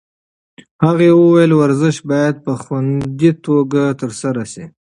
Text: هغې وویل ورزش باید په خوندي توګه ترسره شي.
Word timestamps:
هغې 0.85 1.09
وویل 1.13 1.51
ورزش 1.55 1.95
باید 2.11 2.35
په 2.45 2.53
خوندي 2.63 3.31
توګه 3.45 3.81
ترسره 4.01 4.43
شي. 4.51 4.65